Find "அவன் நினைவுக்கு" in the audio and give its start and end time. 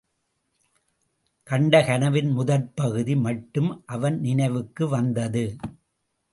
3.85-4.87